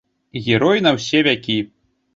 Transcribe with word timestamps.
Герой 0.47 0.81
на 0.87 0.95
ўсе 0.97 1.23
вякі! 1.31 1.59